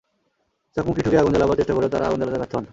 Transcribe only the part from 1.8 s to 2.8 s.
তারা আগুন জ্বালাতে ব্যর্থ হন।